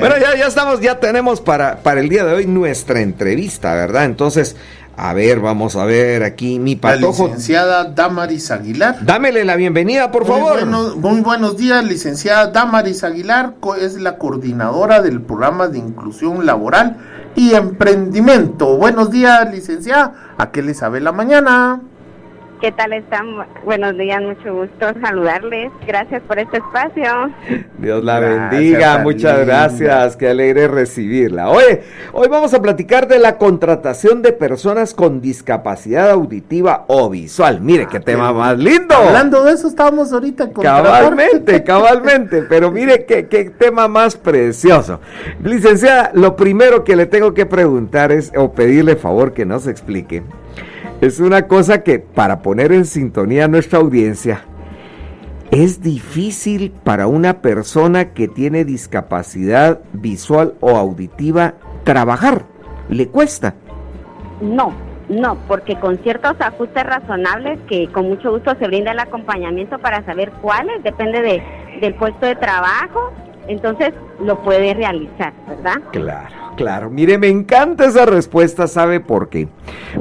[0.00, 4.04] Bueno, ya, ya estamos, ya tenemos para, para el día de hoy nuestra entrevista, ¿verdad?
[4.04, 4.56] Entonces,
[4.96, 7.24] a ver, vamos a ver aquí mi patojo.
[7.24, 9.04] La licenciada Damaris Aguilar.
[9.04, 10.66] Dámele la bienvenida, por muy favor.
[10.96, 16.98] Muy buenos días, licenciada Damaris Aguilar, es la coordinadora del programa de inclusión laboral
[17.34, 18.76] y emprendimiento.
[18.76, 20.34] Buenos días, licenciada.
[20.38, 21.80] ¿A qué le sabe la mañana?
[22.64, 23.26] ¿Qué tal están?
[23.66, 25.70] Buenos días, mucho gusto saludarles.
[25.86, 27.04] Gracias por este espacio.
[27.76, 31.50] Dios la bendiga, muchas gracias, qué alegre recibirla.
[31.50, 31.82] Oye,
[32.14, 37.60] hoy vamos a platicar de la contratación de personas con discapacidad auditiva o visual.
[37.60, 38.94] Mire, qué ah, tema más lindo.
[38.94, 45.00] Hablando de eso estábamos ahorita con Cabalmente, cabalmente, pero mire qué, qué tema más precioso.
[45.42, 50.22] Licenciada, lo primero que le tengo que preguntar es, o pedirle favor que nos explique
[51.04, 54.44] es una cosa que para poner en sintonía a nuestra audiencia,
[55.50, 61.54] es difícil para una persona que tiene discapacidad visual o auditiva
[61.84, 62.46] trabajar.
[62.88, 63.54] ¿Le cuesta?
[64.40, 64.72] No,
[65.08, 70.04] no, porque con ciertos ajustes razonables que con mucho gusto se brinda el acompañamiento para
[70.04, 71.42] saber cuáles, depende de,
[71.80, 73.12] del puesto de trabajo,
[73.48, 75.82] entonces lo puede realizar, ¿verdad?
[75.92, 76.44] Claro.
[76.56, 79.48] Claro, mire, me encanta esa respuesta, ¿sabe por qué?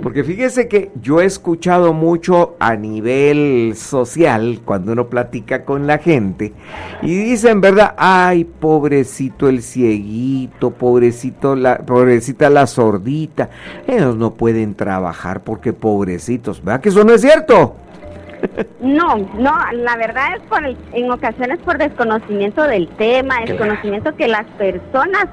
[0.03, 5.97] Porque fíjese que yo he escuchado mucho a nivel social, cuando uno platica con la
[5.97, 6.53] gente,
[7.01, 7.95] y dicen, ¿verdad?
[7.97, 13.49] Ay, pobrecito el cieguito, pobrecito la, pobrecita la sordita,
[13.87, 17.77] ellos no pueden trabajar porque pobrecitos, ¿verdad que eso no es cierto?
[18.79, 24.45] No, no, la verdad es por en ocasiones por desconocimiento del tema, desconocimiento que las
[24.57, 25.27] personas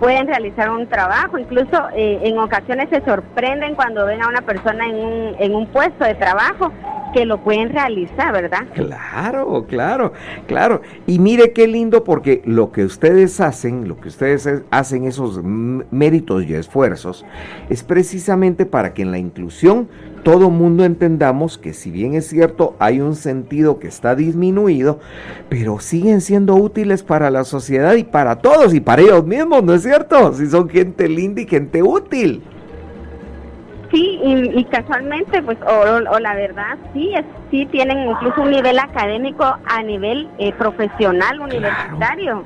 [0.00, 4.86] pueden realizar un trabajo, incluso eh, en ocasiones se sorprenden cuando ven a una persona
[4.86, 6.72] en un, en un puesto de trabajo
[7.12, 8.66] que lo pueden realizar, ¿verdad?
[8.74, 10.12] Claro, claro,
[10.46, 10.82] claro.
[11.06, 16.44] Y mire qué lindo porque lo que ustedes hacen, lo que ustedes hacen, esos méritos
[16.44, 17.24] y esfuerzos,
[17.68, 19.88] es precisamente para que en la inclusión
[20.22, 25.00] todo mundo entendamos que si bien es cierto hay un sentido que está disminuido,
[25.48, 29.74] pero siguen siendo útiles para la sociedad y para todos y para ellos mismos, ¿no
[29.74, 29.89] es cierto?
[30.34, 32.42] Si son gente linda y gente útil.
[33.90, 39.44] Sí, y, casualmente, pues, o, la verdad, sí, es, sí tienen incluso un nivel académico
[39.44, 42.44] a nivel eh, profesional, universitario.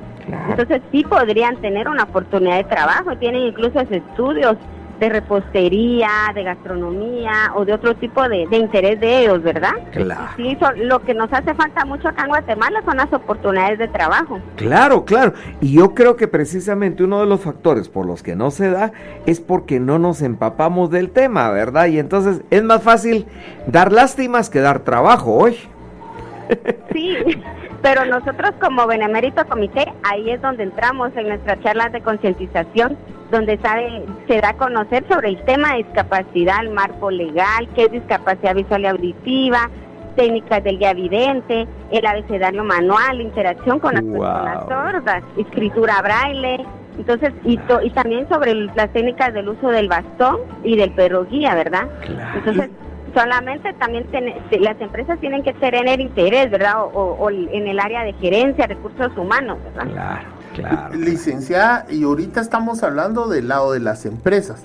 [0.49, 4.57] Entonces sí podrían tener una oportunidad de trabajo, tienen incluso estudios
[4.99, 9.73] de repostería, de gastronomía o de otro tipo de, interés de ellos, ¿verdad?
[9.91, 10.29] Claro.
[10.37, 14.39] Sí, lo que nos hace falta mucho acá en Guatemala son las oportunidades de trabajo.
[14.55, 15.33] Claro, claro.
[15.61, 18.91] Y yo creo que precisamente uno de los factores por los que no se da
[19.25, 21.87] es porque no nos empapamos del tema, ¿verdad?
[21.87, 23.25] Y entonces es más fácil
[23.67, 25.57] dar lástimas que dar trabajo hoy.
[26.91, 27.17] Sí,
[27.81, 32.97] pero nosotros como Benemérito Comité, ahí es donde entramos en nuestras charlas de concientización
[33.31, 37.85] donde sabe, se da a conocer sobre el tema de discapacidad, el marco legal, qué
[37.85, 39.69] es discapacidad visual y auditiva,
[40.15, 46.65] técnicas del guía vidente, el abecedario manual, interacción con las personas sordas, escritura braille,
[46.97, 51.53] entonces, y, y también sobre las técnicas del uso del bastón y del perro guía,
[51.53, 51.87] ¿verdad?
[52.35, 52.69] Entonces,
[53.15, 54.05] solamente también
[54.59, 56.81] las empresas tienen que tener interés, ¿verdad?
[56.81, 59.91] O, o, en el área de gerencia, recursos humanos, ¿verdad?
[59.91, 60.35] Claro.
[60.53, 64.63] Claro, Licenciada, y ahorita estamos hablando del lado de las empresas,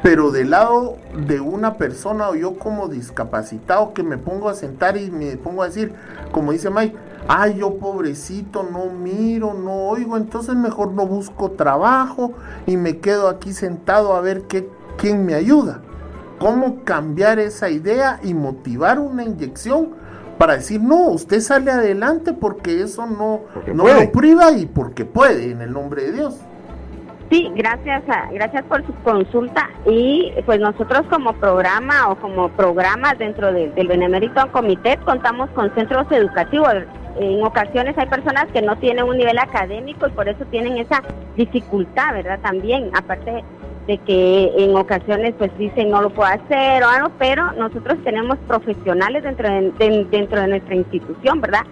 [0.00, 4.96] pero del lado de una persona o yo como discapacitado que me pongo a sentar
[4.96, 5.94] y me pongo a decir,
[6.30, 6.96] como dice Mike,
[7.26, 12.34] ay, yo pobrecito, no miro, no oigo, entonces mejor no busco trabajo
[12.66, 15.80] y me quedo aquí sentado a ver qué, quién me ayuda.
[16.42, 19.90] ¿Cómo cambiar esa idea y motivar una inyección
[20.38, 23.42] para decir, no, usted sale adelante porque eso no,
[23.72, 26.40] no lo priva y porque puede, en el nombre de Dios.
[27.30, 33.52] Sí, gracias, gracias por su consulta y pues nosotros como programa o como programas dentro
[33.52, 36.74] del Benemérito Comité contamos con centros educativos.
[37.20, 41.02] En ocasiones hay personas que no tienen un nivel académico y por eso tienen esa
[41.36, 42.40] dificultad, ¿verdad?
[42.42, 43.44] También, aparte
[43.86, 48.38] de que en ocasiones pues dicen no lo puedo hacer o algo, pero nosotros tenemos
[48.46, 51.62] profesionales dentro de, dentro de nuestra institución, ¿verdad?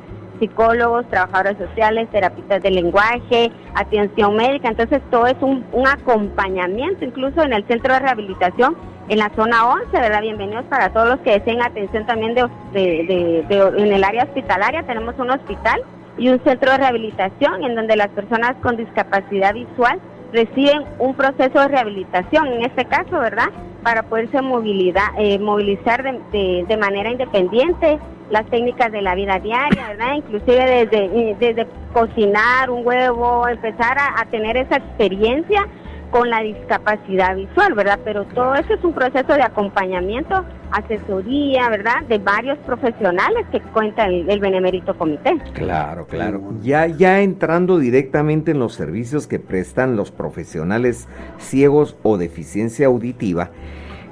[0.41, 7.53] Psicólogos, trabajadores sociales, terapistas de lenguaje, atención médica, entonces todo es un, acompañamiento, incluso en
[7.53, 8.77] el centro de rehabilitación
[9.09, 10.23] en la zona 11, ¿verdad?
[10.23, 15.15] Bienvenidos para todos los que deseen atención también de, de, en el área hospitalaria, tenemos
[15.19, 15.83] un hospital
[16.17, 20.01] y un centro de rehabilitación en donde las personas con discapacidad visual
[20.33, 23.51] reciben un proceso de rehabilitación, en este caso, ¿verdad?
[23.83, 27.99] para poderse movilidad, eh, movilizar de, de, manera independiente
[28.31, 30.15] las técnicas de la vida diaria, ¿verdad?
[30.17, 35.67] Inclusive desde, eh, desde cocinar un huevo, empezar a, a tener esa experiencia
[36.11, 37.99] con la discapacidad visual, ¿verdad?
[38.05, 42.03] Pero todo eso es un proceso de acompañamiento, asesoría, ¿verdad?
[42.09, 45.39] De varios profesionales que cuenta el, Benemérito Comité.
[45.55, 46.41] Claro, claro.
[46.63, 51.09] Ya, ya entrando directamente en los servicios que prestan los profesionales
[51.39, 53.51] ciegos o deficiencia auditiva,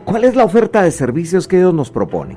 [0.04, 2.36] ¿cuál es la oferta de servicios que ellos nos proponen?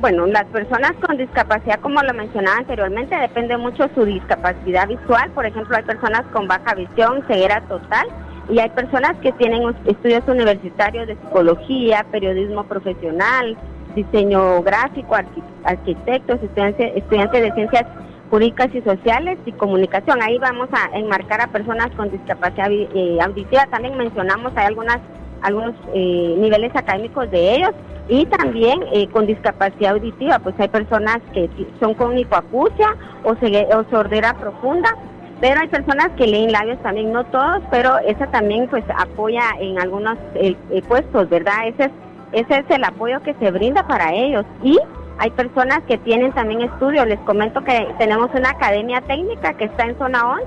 [0.00, 5.28] Bueno, las personas con discapacidad, como lo mencionaba anteriormente, depende mucho de su discapacidad visual.
[5.32, 8.06] Por ejemplo, hay personas con baja visión, ceguera total,
[8.50, 13.56] y hay personas que tienen estudios universitarios de psicología, periodismo profesional,
[13.94, 15.16] diseño gráfico,
[15.64, 17.84] arquitectos, estudiantes, estudiantes de ciencias
[18.30, 20.22] jurídicas y sociales y comunicación.
[20.22, 23.66] Ahí vamos a enmarcar a personas con discapacidad eh, auditiva.
[23.66, 24.98] También mencionamos hay algunas
[25.40, 27.70] algunos eh, niveles académicos de ellos
[28.08, 31.48] y también eh, con discapacidad auditiva, pues hay personas que
[31.78, 34.90] son con hipoacusia o, o sordera profunda
[35.40, 39.78] pero hay personas que leen labios también, no todos, pero esa también pues apoya en
[39.80, 41.68] algunos eh, eh, puestos, ¿verdad?
[41.68, 41.90] Ese es,
[42.32, 44.44] ese es el apoyo que se brinda para ellos.
[44.62, 44.78] Y
[45.18, 49.84] hay personas que tienen también estudios, les comento que tenemos una academia técnica que está
[49.84, 50.46] en zona 11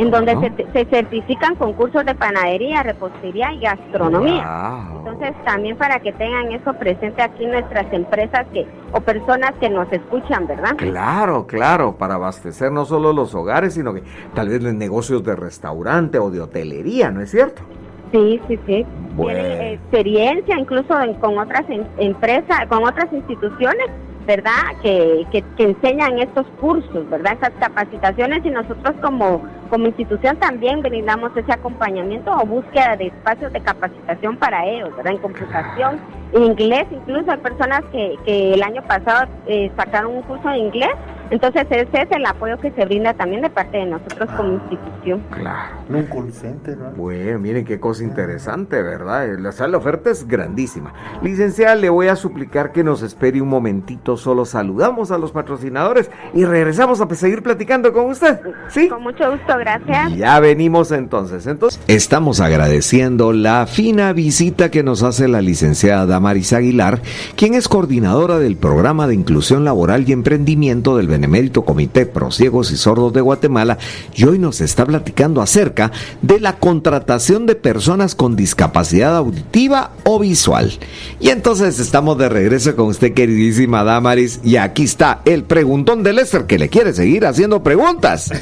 [0.00, 0.34] en donde
[0.72, 4.88] se, certifican concursos de panadería, repostería y gastronomía.
[4.96, 9.92] Entonces, también para que tengan eso presente aquí nuestras empresas que o personas que nos
[9.92, 10.74] escuchan, ¿verdad?
[10.76, 14.02] Claro, claro, para abastecer no solo los hogares, sino que
[14.34, 17.60] tal vez los negocios de restaurante o de hotelería, ¿no es cierto?
[18.10, 18.86] Sí, sí, sí.
[19.16, 21.64] Tienen experiencia incluso con otras
[21.98, 23.86] empresas, con otras instituciones
[24.26, 24.76] ¿verdad?
[24.82, 27.34] Que, que, enseñan estos cursos, ¿verdad?
[27.40, 33.52] Esas capacitaciones y nosotros como, como institución también brindamos ese acompañamiento o búsqueda de espacios
[33.52, 35.12] de capacitación para ellos, ¿verdad?
[35.12, 36.00] En computación,
[36.32, 40.58] en inglés, incluso hay personas que, que el año pasado eh, sacaron un curso de
[40.58, 40.90] inglés
[41.30, 44.62] entonces ese es el apoyo que se brinda también de parte de nosotros como ah,
[44.62, 45.22] institución.
[45.30, 45.76] Claro.
[45.88, 46.06] Un
[46.78, 46.90] ¿no?
[46.96, 49.28] Bueno, miren qué cosa interesante, ¿verdad?
[49.38, 50.92] La, la oferta es grandísima.
[51.22, 56.10] Licenciada, le voy a suplicar que nos espere un momentito, solo saludamos a los patrocinadores
[56.34, 58.40] y regresamos a seguir platicando con usted.
[58.68, 58.88] ¿Sí?
[58.88, 60.16] Con mucho gusto, gracias.
[60.16, 61.46] Ya venimos entonces.
[61.46, 67.00] Entonces, estamos agradeciendo la fina visita que nos hace la licenciada Damaris Aguilar,
[67.36, 72.72] quien es coordinadora del programa de inclusión laboral y emprendimiento del Benemérito Comité Pro Ciegos
[72.72, 73.76] y Sordos de Guatemala
[74.14, 80.18] y hoy nos está platicando acerca de la contratación de personas con discapacidad auditiva o
[80.18, 80.72] visual.
[81.20, 86.14] Y entonces estamos de regreso con usted, queridísima Damaris, y aquí está el preguntón de
[86.14, 88.32] Lester que le quiere seguir haciendo preguntas.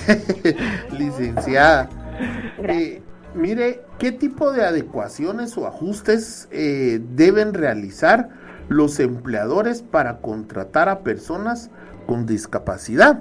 [0.97, 1.89] Licenciada,
[2.63, 3.03] eh,
[3.35, 8.29] mire, ¿qué tipo de adecuaciones o ajustes eh, deben realizar
[8.69, 11.71] los empleadores para contratar a personas
[12.09, 13.21] con discapacidad.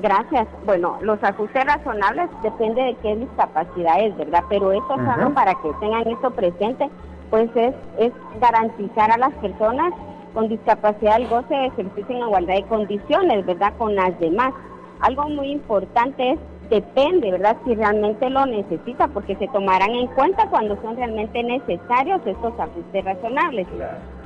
[0.00, 0.46] Gracias.
[0.66, 4.44] Bueno, los ajustes razonables depende de qué discapacidad es, ¿verdad?
[4.50, 6.90] Pero eso solo para que tengan eso presente,
[7.30, 9.94] pues es, es garantizar a las personas
[10.34, 13.72] con discapacidad el goce de ejercicio en igualdad de condiciones, ¿verdad?
[13.78, 14.52] Con las demás.
[15.00, 16.38] Algo muy importante es
[16.70, 17.56] depende, ¿verdad?
[17.64, 23.04] Si realmente lo necesita, porque se tomarán en cuenta cuando son realmente necesarios estos ajustes
[23.04, 23.66] razonables.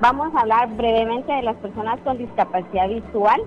[0.01, 3.41] Vamos a hablar brevemente de las personas con discapacidad visual.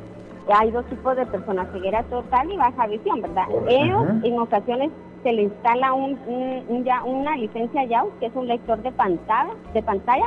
[0.54, 3.45] Hay dos tipos de personas, ceguera total y baja visión, ¿verdad?
[3.68, 4.92] Ellos en ocasiones
[5.24, 9.81] se le instala un, ya, una licencia YAU, que es un lector de pantalla, de
[9.81, 10.26] pantalla.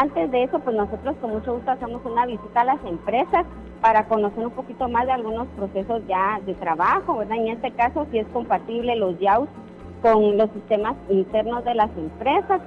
[0.00, 3.44] Antes de eso, pues nosotros con mucho gusto hacemos una visita a las empresas
[3.80, 7.38] para conocer un poquito más de algunos procesos ya de trabajo, ¿verdad?
[7.38, 9.48] En este caso, si es compatible los YAUS
[10.00, 12.60] con los sistemas internos de las empresas.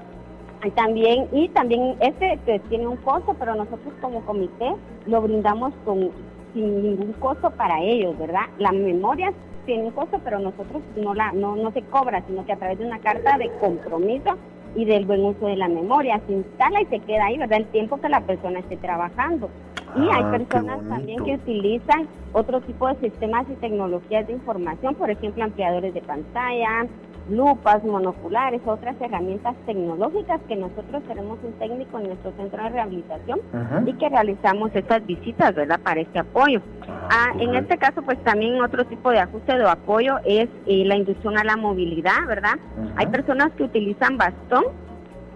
[0.65, 5.71] Y también, y también este pues, tiene un costo, pero nosotros como comité lo brindamos
[5.85, 6.09] con,
[6.53, 8.47] sin ningún costo para ellos, ¿verdad?
[8.57, 9.31] La memoria
[9.65, 12.77] tiene un costo, pero nosotros no, la, no, no se cobra, sino que a través
[12.77, 14.31] de una carta de compromiso
[14.75, 17.59] y del buen uso de la memoria se instala y se queda ahí, ¿verdad?
[17.59, 19.49] El tiempo que la persona esté trabajando.
[19.95, 24.95] Y hay ah, personas también que utilizan otro tipo de sistemas y tecnologías de información,
[24.95, 26.87] por ejemplo, ampliadores de pantalla,
[27.29, 33.39] lupas, monoculares, otras herramientas tecnológicas que nosotros tenemos un técnico en nuestro centro de rehabilitación
[33.85, 35.79] y que realizamos estas visitas, ¿verdad?
[35.81, 36.61] Para este apoyo.
[36.87, 40.83] Ah, ah en este caso, pues también otro tipo de ajuste de apoyo es eh,
[40.85, 42.55] la inducción a la movilidad, ¿verdad?
[42.95, 44.65] Hay personas que utilizan bastón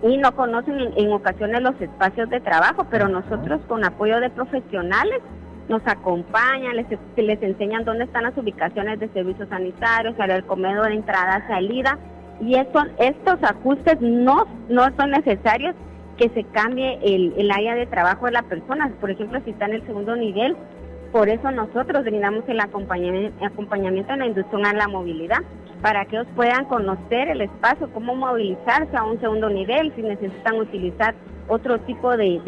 [0.03, 5.21] y no conocen en, ocasiones los espacios de trabajo, pero nosotros con apoyo de profesionales
[5.67, 6.85] nos acompañan, les,
[7.17, 11.97] les enseñan dónde están las ubicaciones de servicios sanitarios, el comedor, entrada, salida,
[12.41, 15.75] y estos ajustes no, no son necesarios
[16.17, 18.91] que se cambie el, el área de trabajo de la persona.
[18.99, 20.55] Por ejemplo, si está en el segundo nivel,
[21.11, 25.39] por eso nosotros brindamos el acompañamiento, en la inducción a la movilidad,
[25.81, 30.57] para que ellos puedan conocer el espacio, cómo movilizarse a un segundo nivel, si necesitan
[30.57, 31.15] utilizar
[31.47, 32.41] otro tipo de,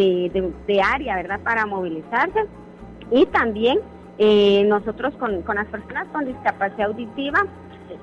[0.68, 2.46] de, área, ¿verdad?, para movilizarse.
[3.12, 3.80] Y también
[4.18, 7.44] eh, nosotros con, con las personas con discapacidad auditiva,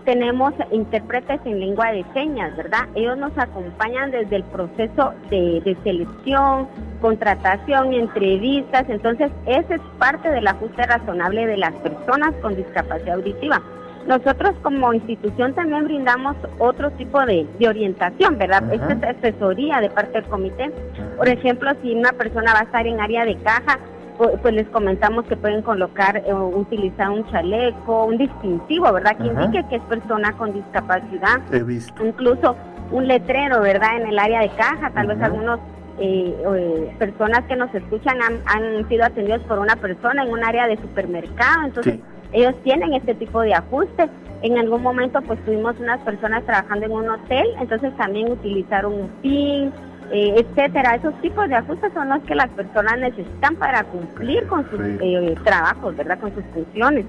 [0.04, 2.88] tenemos intérpretes en lengua de señas, ¿verdad?
[2.94, 6.68] Ellos nos acompañan desde el proceso de, selección,
[7.00, 13.62] contratación, entrevistas, entonces ese es parte del ajuste razonable de las personas con discapacidad auditiva.
[14.06, 18.70] Nosotros como institución también brindamos otro tipo de, orientación, ¿verdad?
[18.70, 20.70] Esta es asesoría de parte del comité.
[21.16, 23.78] Por ejemplo, si una persona va a estar en área de caja,
[24.18, 29.16] pues les comentamos que pueden colocar, o eh, utilizar un chaleco, un distintivo, ¿verdad?
[29.16, 31.40] Que indique que es persona con discapacidad.
[31.52, 32.04] He visto.
[32.04, 32.56] Incluso
[32.90, 33.96] un letrero, ¿verdad?
[34.00, 35.58] En el área de caja, tal vez algunos
[35.98, 40.66] eh, eh, personas que nos escuchan han, sido atendidos por una persona en un área
[40.66, 42.00] de supermercado, entonces
[42.32, 44.10] ellos tienen este tipo de ajustes.
[44.42, 49.08] En algún momento pues tuvimos unas personas trabajando en un hotel, entonces también utilizaron un
[49.22, 49.72] PIN,
[50.10, 50.96] eh, etcétera.
[50.96, 55.34] Esos tipos de ajustes son los que las personas necesitan para cumplir con sus eh,
[55.44, 56.18] trabajos, ¿verdad?
[56.18, 57.06] Con sus funciones.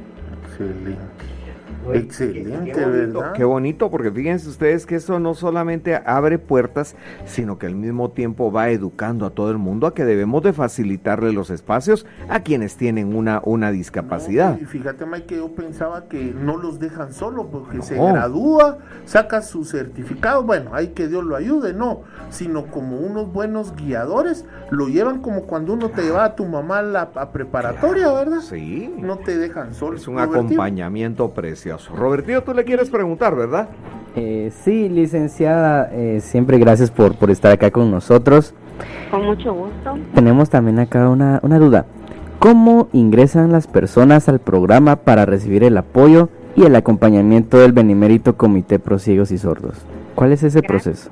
[0.48, 1.15] Excelente.
[1.94, 3.34] Excelente, ¿verdad?
[3.34, 8.12] Qué bonito, porque fíjense ustedes que eso no solamente abre puertas, sino que al mismo
[8.12, 12.42] tiempo va educando a todo el mundo a que debemos de facilitarle los espacios a
[12.42, 14.60] quienes tienen una, una discapacidad.
[14.60, 19.42] y fíjate, Mike, que yo pensaba que no los dejan solo, porque se gradúa, saca
[19.42, 24.88] su certificado, bueno, hay que Dios lo ayude, no, sino como unos buenos guiadores, lo
[24.88, 28.42] llevan como cuando uno te lleva a tu mamá a la preparatoria, ¿verdad?
[28.42, 28.94] Sí.
[28.98, 29.98] No te dejan solo.
[29.98, 31.75] Es un acompañamiento precioso.
[31.96, 33.70] Roberto, tú le quieres preguntar, ¿verdad?
[34.16, 38.54] Eh, sí, licenciada, eh, siempre gracias por, por estar acá con nosotros.
[39.12, 39.98] Con mucho gusto.
[40.14, 41.86] Tenemos también acá una, una duda.
[42.40, 48.38] ¿Cómo ingresan las personas al programa para recibir el apoyo y el acompañamiento del Benimérito
[48.38, 49.86] Comité Pro Ciegos y Sordos?
[50.16, 51.10] ¿Cuál es ese proceso?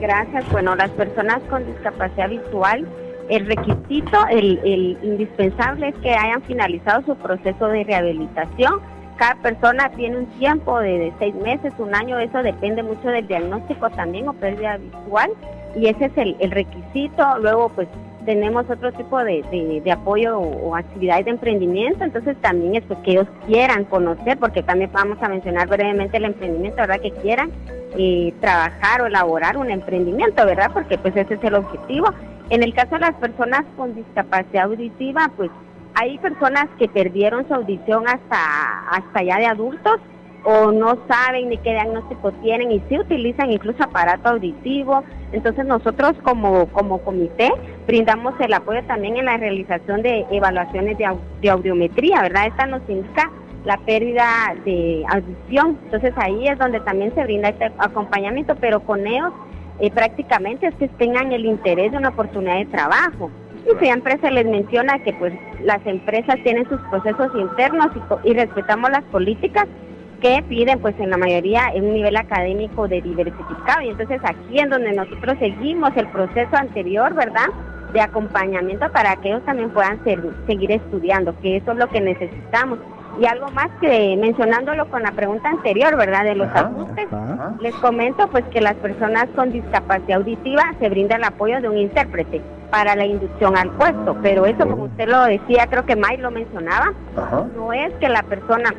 [0.00, 0.44] Gracias.
[0.50, 2.86] Bueno, las personas con discapacidad visual,
[3.28, 8.80] el requisito, el, el indispensable es que hayan finalizado su proceso de rehabilitación
[9.16, 13.90] cada persona tiene un tiempo de, seis meses, un año, eso depende mucho del diagnóstico
[13.90, 15.30] también o pérdida visual
[15.76, 17.38] y ese es el, requisito.
[17.38, 17.88] Luego pues
[18.24, 23.26] tenemos otro tipo de, apoyo o, actividades de emprendimiento, entonces también es pues, que ellos
[23.46, 27.00] quieran conocer, porque también vamos a mencionar brevemente el emprendimiento, ¿verdad?
[27.00, 27.50] Que quieran
[27.96, 30.70] eh, trabajar o elaborar un emprendimiento, ¿verdad?
[30.72, 32.08] Porque pues ese es el objetivo.
[32.50, 35.50] En el caso de las personas con discapacidad auditiva, pues
[35.94, 40.00] hay personas que perdieron su audición hasta, hasta ya de adultos
[40.44, 45.04] o no saben ni qué diagnóstico tienen y sí utilizan incluso aparato auditivo.
[45.32, 47.52] Entonces nosotros como, como comité
[47.86, 52.46] brindamos el apoyo también en la realización de evaluaciones de, audiometría, ¿verdad?
[52.46, 53.30] Esta nos indica
[53.64, 54.26] la pérdida
[54.64, 55.78] de audición.
[55.84, 59.32] Entonces ahí es donde también se brinda este acompañamiento, pero con ellos
[59.78, 63.30] eh, prácticamente es que tengan el interés de una oportunidad de trabajo.
[63.66, 67.88] Y siempre se les menciona que pues las empresas tienen sus procesos internos
[68.24, 69.66] y, respetamos las políticas
[70.20, 74.58] que piden pues en la mayoría en un nivel académico de diversificado y entonces aquí
[74.58, 77.46] en donde nosotros seguimos el proceso anterior, ¿verdad?
[77.92, 82.78] de acompañamiento para que ellos también puedan seguir estudiando, que eso es lo que necesitamos.
[83.20, 86.24] Y algo más que mencionándolo con la pregunta anterior, ¿verdad?
[86.24, 87.08] De los ajustes,
[87.60, 91.76] les comento pues que las personas con discapacidad auditiva se brinda el apoyo de un
[91.76, 92.40] intérprete
[92.70, 96.30] para la inducción al puesto, pero eso como usted lo decía, creo que Mike lo
[96.30, 96.94] mencionaba,
[97.54, 98.72] no es que la persona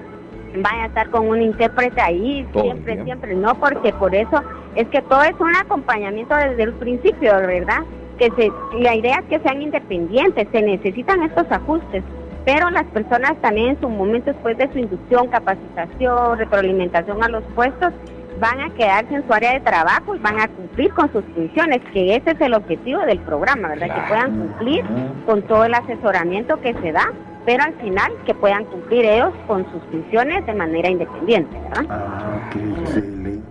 [0.62, 4.42] vaya a estar con un intérprete ahí siempre, siempre, no, porque por eso
[4.76, 7.84] es que todo es un acompañamiento desde el principio, ¿verdad?
[8.18, 12.04] Que se, la idea es que sean independientes, se necesitan estos ajustes,
[12.46, 17.44] pero las personas también en su momento después de su inducción, capacitación, retroalimentación a los
[17.56, 17.94] puestos,
[18.40, 21.80] van a quedarse en su área de trabajo y van a cumplir con sus funciones,
[21.94, 23.96] que ese es el objetivo del programa, ¿verdad?
[23.96, 24.84] Que puedan cumplir
[25.26, 27.12] con todo el asesoramiento que se da,
[27.46, 31.86] pero al final que puedan cumplir ellos con sus funciones de manera independiente, ¿verdad?
[31.90, 33.44] Ah, qué excelente.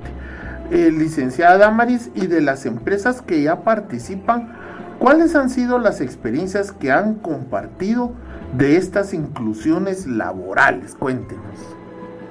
[0.71, 4.53] Eh, licenciada Damaris, y de las empresas que ya participan,
[4.99, 8.13] ¿cuáles han sido las experiencias que han compartido
[8.53, 10.95] de estas inclusiones laborales?
[10.95, 11.77] Cuéntenos.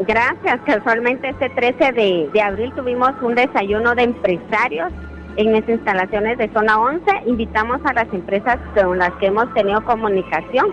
[0.08, 0.60] Gracias.
[0.66, 1.92] Casualmente este 13
[2.34, 4.92] de, abril tuvimos un desayuno de empresarios
[5.38, 7.04] en las instalaciones de zona 11.
[7.28, 10.66] Invitamos a las empresas con las que hemos tenido comunicación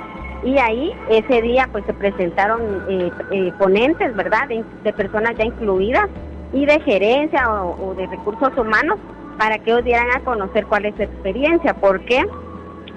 [0.45, 4.49] y ahí ese día pues se presentaron eh, eh, ponentes, ¿verdad?
[4.49, 6.09] De, personas ya incluidas
[6.53, 8.99] y de gerencia o, de recursos humanos
[9.37, 11.75] para que ellos dieran a conocer cuál es su experiencia.
[11.75, 12.27] ¿Por qué?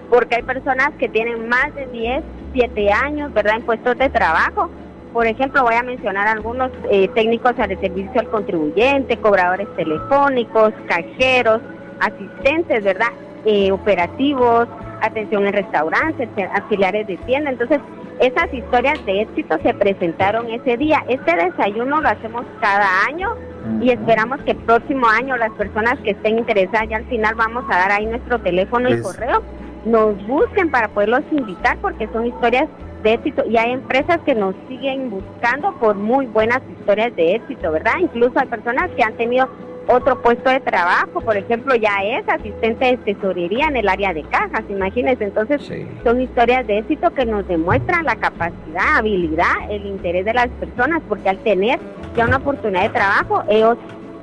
[0.09, 4.69] Porque hay personas que tienen más de 10, 7 años, ¿verdad?, en puestos de trabajo.
[5.13, 11.61] Por ejemplo, voy a mencionar algunos eh, técnicos de servicio al contribuyente, cobradores telefónicos, cajeros,
[11.99, 13.09] asistentes, ¿verdad?,
[13.45, 14.67] eh, operativos,
[15.01, 17.49] atención en restaurantes, auxiliares de tienda.
[17.49, 17.79] Entonces,
[18.19, 21.03] esas historias de éxito se presentaron ese día.
[21.09, 23.35] Este desayuno lo hacemos cada año
[23.81, 27.63] y esperamos que el próximo año las personas que estén interesadas, ya al final vamos
[27.69, 29.41] a dar ahí nuestro teléfono y correo,
[29.85, 32.69] nos busquen para poderlos invitar porque son historias
[33.03, 37.71] de éxito y hay empresas que nos siguen buscando por muy buenas historias de éxito,
[37.71, 37.93] ¿verdad?
[37.99, 39.49] Incluso hay personas que han tenido
[39.87, 44.21] otro puesto de trabajo, por ejemplo, ya es asistente de tesorería en el área de
[44.23, 45.61] cajas, imagínense, entonces
[46.03, 51.01] son historias de éxito que nos demuestran la capacidad, habilidad, el interés de las personas,
[51.09, 51.79] porque al tener
[52.15, 53.77] ya una oportunidad de trabajo, ellos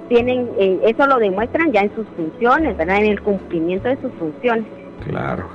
[0.08, 2.98] tienen, eh, eso lo demuestran ya en sus funciones, ¿verdad?
[2.98, 4.64] En el cumplimiento de sus funciones.
[5.04, 5.46] Claro.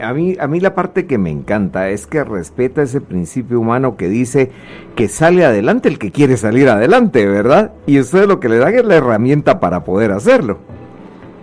[0.00, 3.96] a, mí, a mí la parte que me encanta es que respeta ese principio humano
[3.96, 4.50] que dice
[4.96, 7.72] que sale adelante el que quiere salir adelante, ¿verdad?
[7.86, 10.58] Y ustedes lo que le dan es la herramienta para poder hacerlo.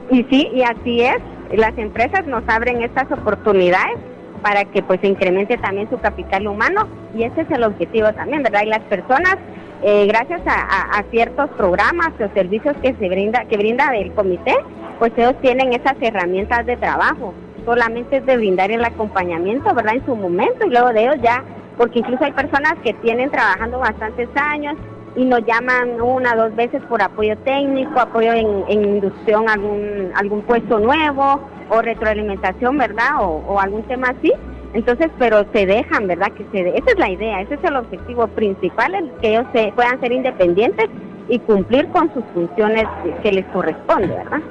[0.09, 1.17] Y sí, y así es.
[1.55, 3.97] Las empresas nos abren estas oportunidades
[4.41, 8.43] para que pues se incremente también su capital humano y ese es el objetivo también,
[8.43, 8.61] ¿verdad?
[8.63, 9.35] Y las personas,
[9.83, 14.55] eh, gracias a, a, ciertos programas o servicios que se brinda, que brinda el comité,
[14.97, 17.33] pues ellos tienen esas herramientas de trabajo
[17.69, 19.93] solamente es de brindar el acompañamiento, ¿verdad?
[19.97, 21.43] En su momento y luego de ellos ya,
[21.77, 24.75] porque incluso hay personas que tienen trabajando bastantes años
[25.15, 30.41] y nos llaman una dos veces por apoyo técnico, apoyo en, inducción a algún, algún
[30.41, 33.21] puesto nuevo o retroalimentación, ¿verdad?
[33.21, 34.33] O, algún tema así.
[34.73, 36.31] Entonces, pero se dejan, ¿verdad?
[36.31, 39.71] Que se esa es la idea, ese es el objetivo principal, el que ellos se,
[39.75, 40.87] puedan ser independientes
[41.27, 42.85] y cumplir con sus funciones
[43.21, 44.41] que les corresponde, ¿verdad?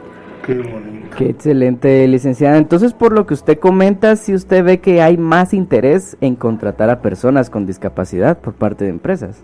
[1.17, 2.57] Qué excelente, licenciada.
[2.57, 6.91] Entonces, por lo que usted comenta, si usted ve que hay más interés en contratar
[6.91, 9.43] a personas con discapacidad por parte de empresas.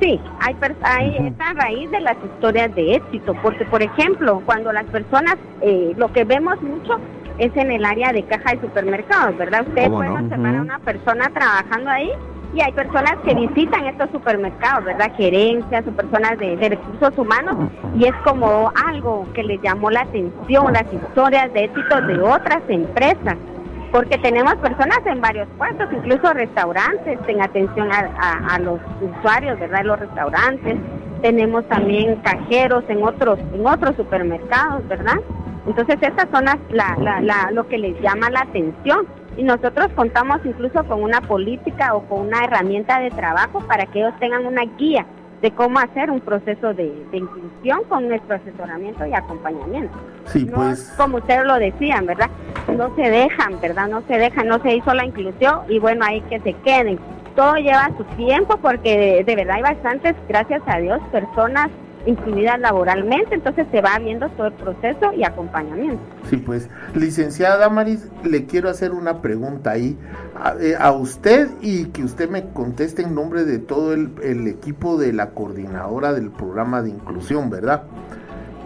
[0.00, 4.84] Sí, hay, hay esa raíz de las historias de éxito, porque por ejemplo, cuando las
[4.86, 6.98] personas, eh, lo que vemos mucho
[7.38, 9.64] es en el área de caja de supermercados, ¿verdad?
[9.66, 12.10] Ustedes pueden observar a una persona trabajando ahí
[12.56, 15.12] y hay personas que visitan estos supermercados, ¿verdad?
[15.14, 20.72] Gerencias o personas de, recursos humanos y es como algo que les llamó la atención,
[20.72, 23.36] las historias de éxito de otras empresas,
[23.92, 29.84] porque tenemos personas en varios puestos, incluso restaurantes en atención a, los usuarios, ¿verdad?
[29.84, 30.78] Los restaurantes,
[31.20, 35.16] tenemos también cajeros en otros, en otros supermercados, ¿verdad?
[35.66, 39.06] Entonces esas son las, la, lo que les llama la atención
[39.36, 44.00] y nosotros contamos incluso con una política o con una herramienta de trabajo para que
[44.00, 45.06] ellos tengan una guía
[45.42, 49.96] de cómo hacer un proceso de, inclusión con nuestro asesoramiento y acompañamiento.
[50.26, 50.94] Sí, pues.
[50.96, 52.30] Como ustedes lo decían, ¿verdad?
[52.74, 53.88] No se dejan, ¿verdad?
[53.88, 56.98] No se dejan, no se hizo la inclusión y bueno, ahí que se queden.
[57.34, 61.68] Todo lleva su tiempo porque de verdad hay bastantes, gracias a Dios, personas
[62.06, 65.98] incluidas laboralmente, entonces se va viendo todo el proceso y acompañamiento.
[66.30, 69.98] Sí, pues, licenciada Maris, le quiero hacer una pregunta ahí
[70.34, 74.96] a, eh, usted y que usted me conteste en nombre de todo el, el equipo
[74.96, 77.82] de la coordinadora del programa de inclusión, ¿verdad?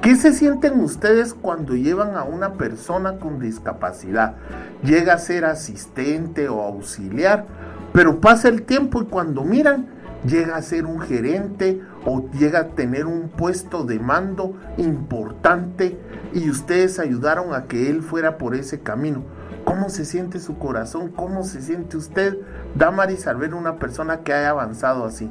[0.03, 4.37] ¿Qué se sienten ustedes cuando llevan a una persona con discapacidad?
[4.83, 7.44] Llega a ser asistente o auxiliar,
[7.92, 9.88] pero pasa el tiempo y cuando miran,
[10.24, 15.99] llega a ser un gerente o llega a tener un puesto de mando importante
[16.33, 19.25] y ustedes ayudaron a que él fuera por ese camino.
[19.65, 21.11] ¿Cómo se siente su corazón?
[21.11, 22.39] ¿Cómo se siente usted,
[22.75, 25.31] Damaris, al ver una persona que haya avanzado así?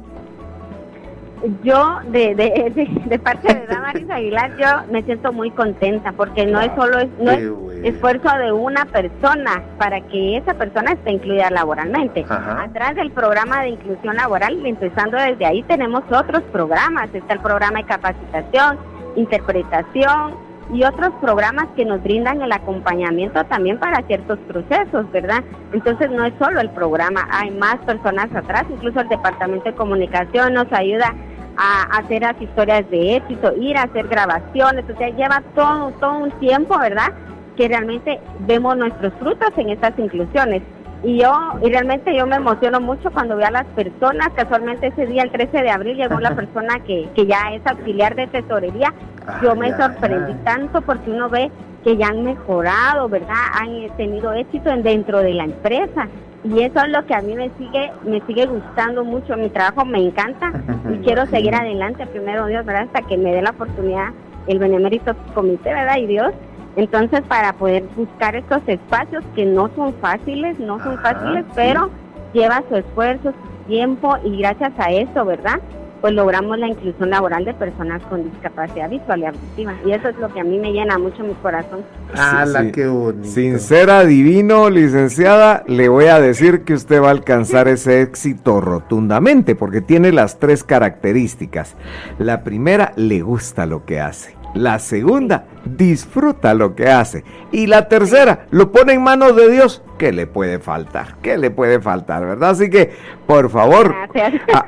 [1.62, 6.60] Yo de, de, de, parte de Damaris Aguilar yo me siento muy contenta porque no
[6.60, 7.50] es solo no es
[7.84, 12.26] esfuerzo de una persona para que esa persona esté incluida laboralmente.
[12.28, 17.78] Atrás del programa de inclusión laboral, empezando desde ahí tenemos otros programas, está el programa
[17.78, 18.78] de capacitación,
[19.16, 20.34] interpretación
[20.72, 25.42] y otros programas que nos brindan el acompañamiento también para ciertos procesos, ¿verdad?
[25.72, 30.54] Entonces no es solo el programa, hay más personas atrás, incluso el Departamento de Comunicación
[30.54, 31.14] nos ayuda
[31.62, 36.18] a hacer las historias de éxito, ir a hacer grabaciones, o sea, lleva todo, todo
[36.18, 37.12] un tiempo, ¿verdad?
[37.54, 40.62] Que realmente vemos nuestros frutos en estas inclusiones.
[41.02, 45.06] Y yo, y realmente yo me emociono mucho cuando veo a las personas, casualmente ese
[45.06, 48.94] día, el 13 de abril, llegó la persona que, que ya es auxiliar de tesorería.
[49.42, 51.50] Yo me sorprendí tanto porque uno ve
[51.84, 53.36] que ya han mejorado, ¿verdad?
[53.52, 56.08] Han tenido éxito dentro de la empresa.
[56.42, 59.36] Y eso es lo que a mí me sigue me sigue gustando mucho.
[59.36, 60.52] Mi trabajo me encanta
[60.90, 64.08] y quiero seguir adelante primero Dios verdad hasta que me dé la oportunidad
[64.46, 66.32] el benemérito comité verdad y Dios.
[66.76, 71.90] Entonces para poder buscar estos espacios que no son fáciles no son fáciles pero
[72.32, 75.60] lleva su esfuerzo su tiempo y gracias a eso verdad
[76.00, 79.74] pues logramos la inclusión laboral de personas con discapacidad visual y auditiva.
[79.84, 81.82] Y eso es lo que a mí me llena mucho mi corazón.
[82.14, 83.28] Ah, la qué bonito.
[83.28, 89.54] Sincera, divino, licenciada, le voy a decir que usted va a alcanzar ese éxito rotundamente,
[89.54, 91.76] porque tiene las tres características.
[92.18, 94.39] La primera, le gusta lo que hace.
[94.54, 97.24] La segunda, disfruta lo que hace.
[97.52, 99.82] Y la tercera, lo pone en manos de Dios.
[99.96, 101.16] ¿Qué le puede faltar?
[101.22, 102.50] ¿Qué le puede faltar, verdad?
[102.50, 102.92] Así que,
[103.26, 103.94] por favor,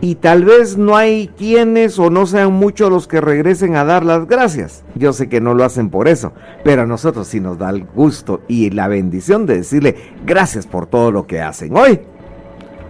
[0.00, 4.04] Y tal vez no hay quienes o no sean muchos los que regresen a dar
[4.04, 4.84] las gracias.
[4.94, 7.84] Yo sé que no lo hacen por eso, pero a nosotros sí nos da el
[7.84, 12.00] gusto y la bendición de decirle gracias por todo lo que hacen hoy.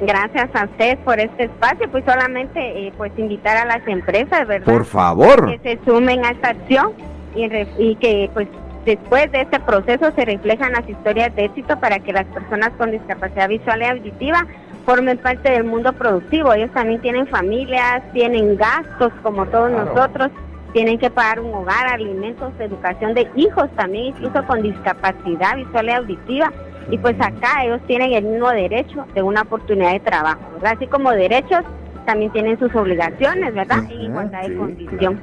[0.00, 4.66] Gracias a ustedes por este espacio, pues solamente eh, pues invitar a las empresas, ¿verdad?
[4.66, 5.46] Por favor.
[5.46, 6.92] Que se sumen a esta acción
[7.36, 7.44] y,
[7.78, 8.48] y que pues
[8.84, 12.90] Después de este proceso se reflejan las historias de éxito para que las personas con
[12.90, 14.46] discapacidad visual y auditiva
[14.84, 16.52] formen parte del mundo productivo.
[16.52, 20.30] Ellos también tienen familias, tienen gastos como todos nosotros,
[20.74, 25.90] tienen que pagar un hogar, alimentos, educación de hijos también, incluso con discapacidad visual y
[25.90, 26.52] auditiva.
[26.90, 31.10] Y pues acá ellos tienen el mismo derecho de una oportunidad de trabajo, Así como
[31.12, 31.60] derechos,
[32.04, 33.78] también tienen sus obligaciones, ¿verdad?
[33.90, 35.20] En igualdad de condición.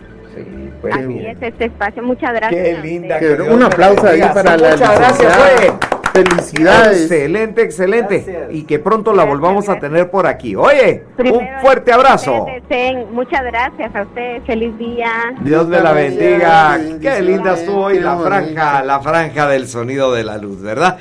[0.81, 2.03] Pues, Así es este espacio.
[2.03, 2.63] Muchas gracias.
[2.63, 3.19] Qué linda.
[3.49, 5.37] un aplauso ahí para la Muchas gracias,
[6.11, 7.03] Felicidades.
[7.03, 8.47] Excelente, excelente.
[8.51, 10.55] Y que pronto la volvamos a tener por aquí.
[10.55, 12.47] Oye, un fuerte abrazo.
[13.11, 14.43] Muchas gracias a ustedes.
[14.45, 15.11] Feliz día.
[15.41, 16.79] Dios me la bendiga.
[17.01, 20.97] Qué linda estuvo hoy la franja, la franja del sonido de la luz, ¿verdad?